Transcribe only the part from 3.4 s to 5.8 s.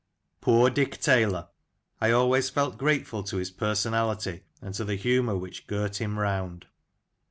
person ality, and to the humour which